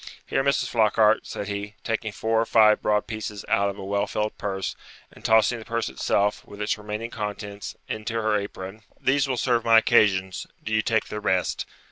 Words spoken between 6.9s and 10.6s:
contents, into her apron, 'these will serve my occasions;